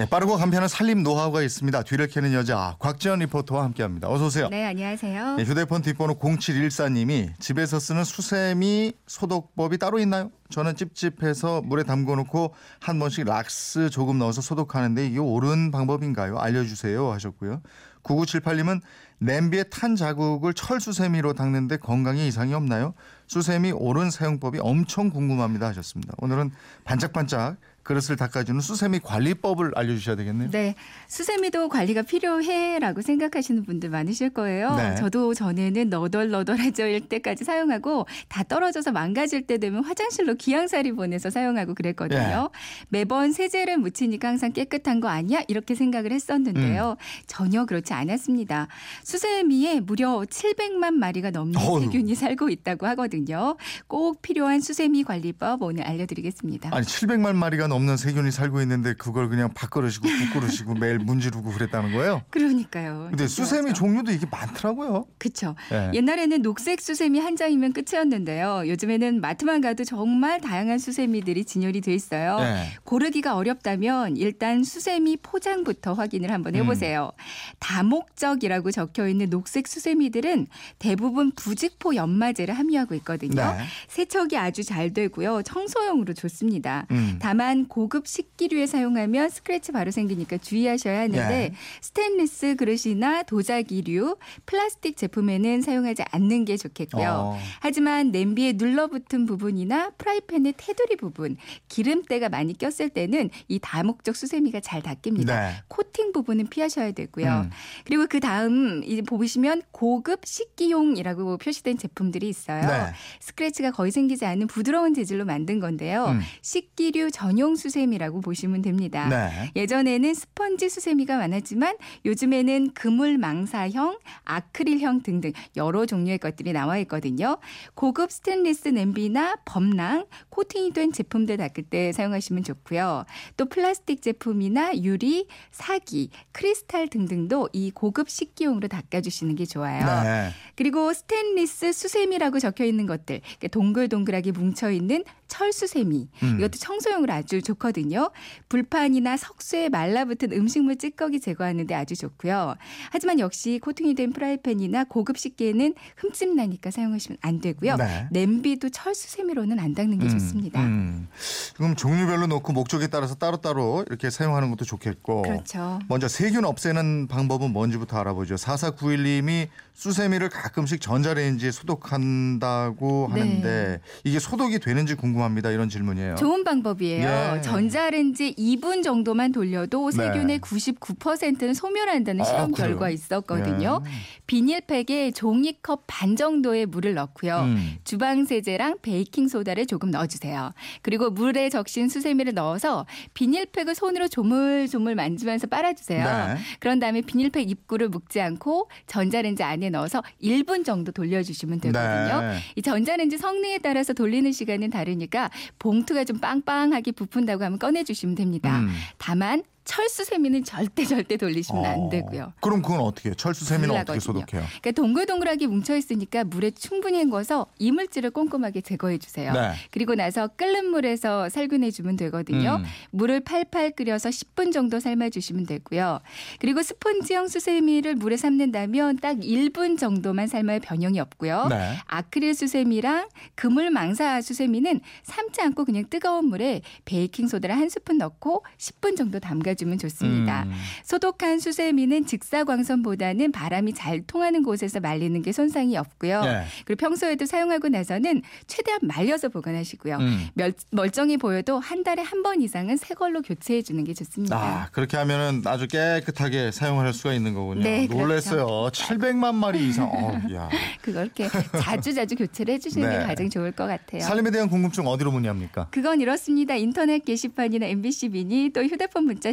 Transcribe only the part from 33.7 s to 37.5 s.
많으실 거예요. 네. 저도 전에는 너덜너덜해질 때까지